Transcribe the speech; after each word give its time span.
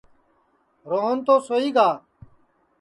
روہن 0.89 1.17
تو 1.25 1.35
سوئی 1.47 1.69
گا 1.75 1.89